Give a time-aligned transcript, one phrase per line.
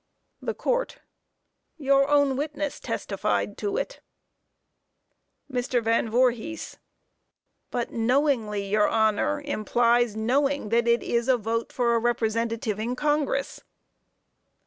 [0.41, 0.97] THE COURT:
[1.77, 4.01] Your own witness testified to it.
[5.53, 5.83] MR.
[5.83, 6.77] VAN VOORHIS:
[7.69, 13.61] But "knowingly," your Honor, implies knowing that it is a vote for representative in Congress.